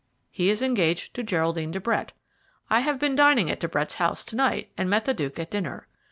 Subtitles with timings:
[0.31, 2.11] "He is engaged to Geraldine de Brett.
[2.71, 5.51] I have been dining at De Brett's house to night, and met the Duke at
[5.51, 5.87] dinner.